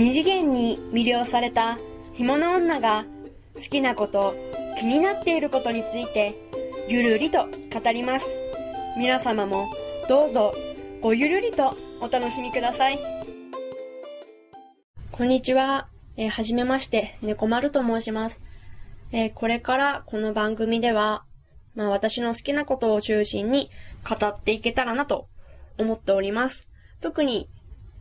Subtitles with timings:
[0.00, 1.76] 二次元に魅了された
[2.14, 3.04] 干物女が
[3.54, 4.34] 好きなこと、
[4.78, 6.34] 気になっていることについて
[6.88, 8.38] ゆるりと語ります。
[8.96, 9.70] 皆様も
[10.08, 10.54] どうぞ
[11.02, 12.98] ごゆるりとお楽しみください。
[15.12, 15.86] こんにちは。
[16.16, 18.40] えーはじめまして、猫丸と申します。
[19.12, 21.24] えーこれからこの番組では、
[21.74, 23.70] まあ私の好きなことを中心に
[24.08, 25.28] 語っていけたらなと
[25.76, 26.70] 思っております。
[27.02, 27.50] 特に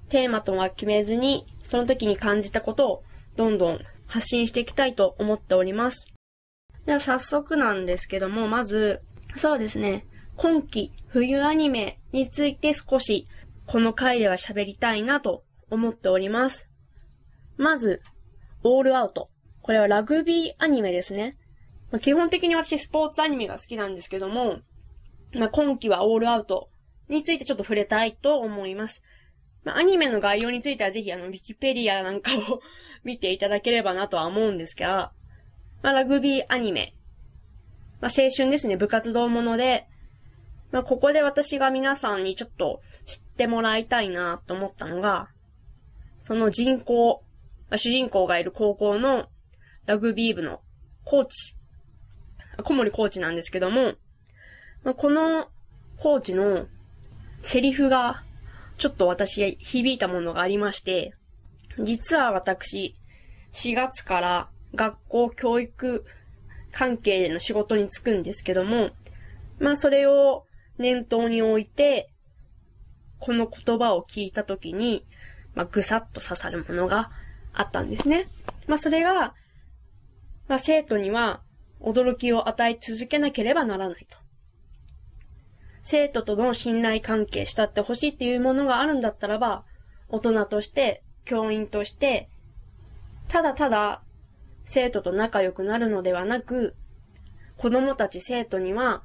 [0.10, 3.04] テーマとは決めずに、その時に感じたことを
[3.38, 6.08] どんどん発信していきたいと思っております。
[6.86, 9.02] では早速なんですけども、まず、
[9.36, 13.28] そうですね、今季冬アニメについて少し
[13.66, 16.70] この回では喋りたいなと思っております。
[17.58, 18.02] まず、
[18.64, 19.30] オールアウト。
[19.62, 21.38] これはラグビーアニメですね。
[21.92, 24.60] まあ基本的に私スポーツアニメが好きなんですけども、
[25.34, 26.70] まあ、今季はオールアウト
[27.08, 29.04] についてちょっと触れたいと思います。
[29.64, 32.62] まあ、アニメの概要についてはぜひあの、ウィキペディアなんかを
[33.04, 35.12] 見ていただければなとは思うんですが、
[35.82, 36.96] まあ、ラグビーアニメ。
[38.02, 39.88] まあ、青春ですね、部活動もので、
[40.72, 45.30] まあ、ここで私が皆さんにちょっと知ってもらいたいなと思ったのが、
[46.22, 47.24] その人口、
[47.70, 49.30] まあ、主人公がいる高校の
[49.86, 50.62] ラグビー部の
[51.04, 51.58] コーチ、
[52.64, 53.96] 小森コーチなんですけども、
[54.84, 55.48] まあ、この
[55.98, 56.68] コーチの
[57.42, 58.22] セリフが
[58.80, 61.14] ちょっと私響いたものがありまして、
[61.80, 62.96] 実は私、
[63.52, 66.06] 4月から学校教育
[66.72, 68.92] 関係での仕事に就くんですけども、
[69.60, 70.46] まあそれを
[70.78, 72.10] 念頭に置いて、
[73.20, 75.06] この言葉を聞いたときに、
[75.56, 77.12] まあぐさっと刺さるものが
[77.52, 78.30] あったんですね。
[78.66, 79.34] まあそれが、
[80.48, 81.42] まあ生徒には
[81.82, 84.29] 驚きを与え続けなければならないと。
[85.82, 89.64] 生徒との信頼関係したってほしいっていうものがあるんだったらば、
[90.10, 92.30] 大人として、教員として、
[93.28, 94.02] ただただ
[94.66, 96.76] 生徒と仲良くなるのではなく、
[97.58, 99.04] 子供たち生徒には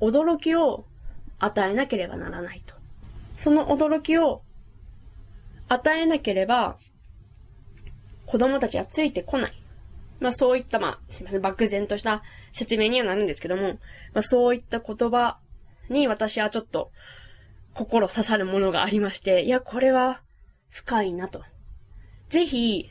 [0.00, 0.86] 驚きを
[1.38, 2.74] 与えなければならないと。
[3.36, 4.42] その驚きを
[5.68, 6.76] 与えなければ、
[8.26, 9.52] 子供たちはついてこない。
[10.20, 12.22] まあそういった、まあ、すいません、漠然とした
[12.52, 13.78] 説明にはなるんですけども、
[14.14, 15.38] まあそういった言葉
[15.92, 16.90] に私はちょっと
[17.74, 20.22] 心刺さるものがありまして、いや、これは
[20.68, 21.42] 深いなと。
[22.28, 22.90] ぜひ、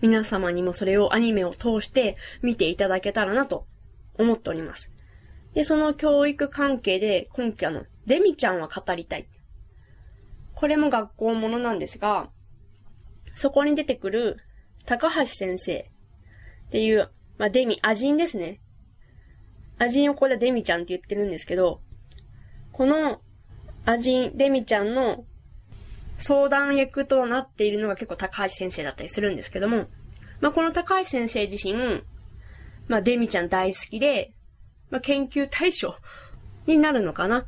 [0.00, 3.66] 皆様にもそれをアニメを通して見ていただけたらなと
[4.18, 4.92] 思っております。
[5.54, 9.26] で、その教育関係で今期あの、デミちゃんは語りたい。
[10.54, 12.30] これも学校ものなんですが、
[13.34, 14.38] そこに出てくる
[14.84, 18.60] 高橋先生っていう、まあ、デミ、アジンですね。
[19.78, 21.80] アジンをここでデミちゃんって言ってるんですけど、
[22.76, 23.22] この
[23.86, 25.24] アジン、デミちゃんの
[26.18, 29.86] 相談役となっているのが結構高橋先生だったりするんですけども、
[30.42, 32.02] まあ、この高橋先生自身、
[32.86, 34.34] まあ、デミちゃん大好きで、
[34.90, 35.94] まあ、研究対象
[36.66, 37.46] になるのかな。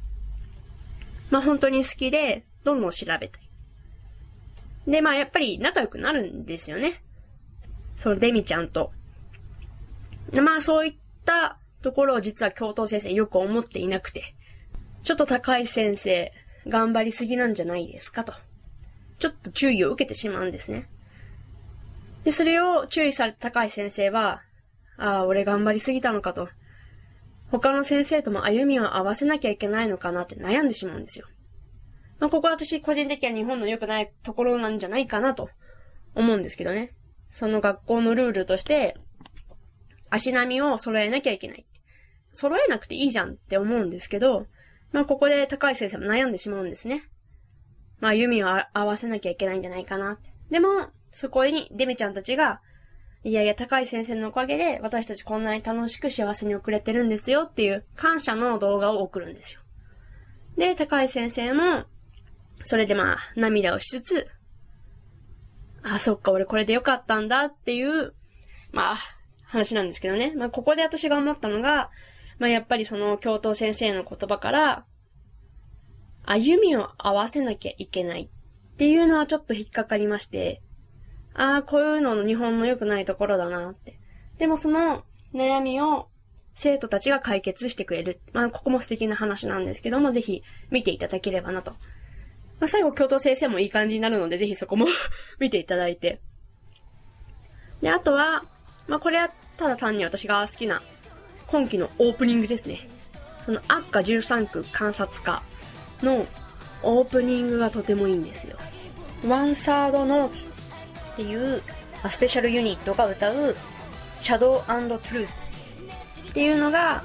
[1.31, 4.91] まあ、本当に好きで、どんどん調べたい。
[4.91, 7.03] で、まあ、やっぱり仲良くなるんですよね。
[7.97, 8.93] そのデミちゃんと。
[10.33, 10.97] まあ、そういっ
[11.27, 14.35] たところを実は教頭先生よく思っていなくて、
[15.03, 16.33] ちょっと高橋先生、
[16.67, 18.35] 頑張りすぎなんじゃないですかと。
[19.19, 20.89] ちょっと注意を受けてしまうんですね。
[22.25, 24.43] で、それを注意された高橋先生は、
[24.97, 26.49] ああ、俺頑張りすぎたのかと。
[27.51, 31.27] 他の先生とも歩みを合わせなきゃいけないのかなって悩んでしまうんですよ。
[32.19, 35.51] まあ、ここは私個人的には日本の良くないところなんじゃないかなと
[36.15, 36.91] 思うんですけどね。
[37.31, 38.97] その学校のルールとして、
[40.11, 41.67] 足並みを揃えなきゃいけない。
[42.33, 44.47] 揃えなくていいじゃんって思うんですけど、
[44.93, 47.09] まあここで高橋先生も悩んでしまうんですね。
[48.01, 50.19] まあ弓を合わせなきゃいけないんじゃないかな。
[50.51, 52.61] でも、そこにデミちゃんたちが、
[53.25, 59.61] いやいや、高橋先生のおかげで私たちこんなに楽しく幸せに送れてるんですよっていう感謝の動画を送るんですよ。
[60.57, 61.85] で、高橋先生も、
[62.65, 64.29] それでまあ涙をしつつ、
[65.83, 68.15] あ、そっか、俺これでよかったんだっていう、
[68.73, 68.97] まあ、
[69.45, 70.35] 話なんですけどね。
[70.37, 71.91] まあ、ここで私が思ったのが、
[72.39, 74.85] まあ、やっぱりその教頭先生の言葉から、
[76.25, 80.63] 歩みを合わせなきゃいけないっていうのはちょっと引っかかりまして、
[81.35, 83.99] ああ、こういうのの日本の良くないところだなって。
[84.39, 85.05] でもその
[85.35, 86.09] 悩みを
[86.55, 88.21] 生徒たちが解決してくれる。
[88.33, 91.73] まあ、ここも素敵な話なんですけども、ぜひ見ていただければなと。
[92.61, 94.87] まあ、最後、教頭先生もいい感じになるので、ぜひそこも
[95.39, 96.21] 見ていただいて。
[97.81, 98.45] で、あとは、
[98.89, 100.83] まあ、これはただ単に私が好きな
[101.51, 102.89] 今期のオープニングですね。
[103.41, 105.43] そのアッカ13区観察課
[106.03, 106.27] の
[106.83, 108.57] オープニングがとてもいいんですよ。
[109.27, 110.53] ワンサードノーツっ
[111.19, 111.61] っていう
[112.09, 113.57] スペシャルユニットが歌う
[114.21, 115.45] シャドウトゥルース
[116.31, 117.03] っていうのが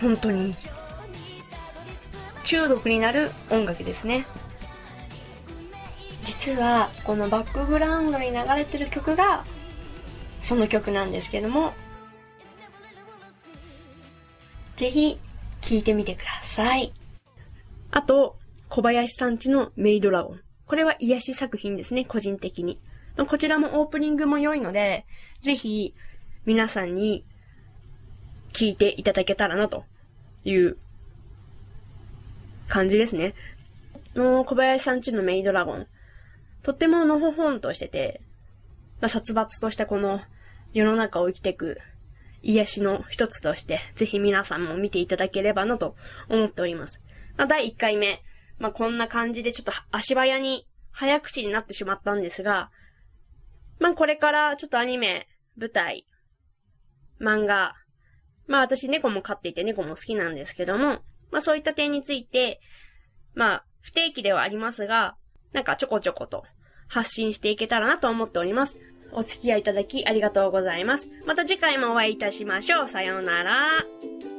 [0.00, 0.52] 本当に
[2.42, 4.26] 中毒になる音楽ですね。
[6.24, 9.44] 実はこのバックグラウンドに流れてる曲が
[10.40, 11.72] その曲なんですけども
[14.82, 15.16] ぜひ
[15.60, 16.92] 聴いてみてください。
[17.92, 18.36] あと、
[18.68, 20.40] 小林さんちのメイドラゴン。
[20.66, 22.78] これは癒し作品ですね、個人的に。
[23.28, 25.06] こちらもオープニングも良いので、
[25.40, 25.94] ぜひ
[26.46, 27.24] 皆さんに
[28.52, 29.84] 聞いていただけたらなと
[30.44, 30.76] いう
[32.66, 33.34] 感じですね。
[34.16, 35.86] の小林さんちのメイドラゴン。
[36.64, 38.20] とってものほほんとしてて、
[39.00, 40.20] まあ、殺伐としたこの
[40.72, 41.80] 世の中を生きていく
[42.42, 45.96] 癒しの一つとして、ぜひ皆さんも見ていただければなと
[46.28, 47.00] 思っております。
[47.36, 48.22] まあ、第1回目、
[48.58, 52.70] まあ、こんな感じでちょっと足早に早口になってしまったんですが、
[53.78, 56.06] まあ、これからちょっとアニメ、舞台、
[57.20, 57.74] 漫画、
[58.46, 61.00] まあ私猫も飼っていて猫も好きなんですけども、
[61.30, 62.60] まあそういった点について、
[63.34, 65.16] まあ不定期ではありますが、
[65.52, 66.44] なんかちょこちょこと
[66.88, 68.78] 発信していけたらなと思っております。
[69.12, 71.10] お付き合いいただきありがとうございます。
[71.26, 72.88] また次回もお会いいたしましょう。
[72.88, 74.31] さようなら。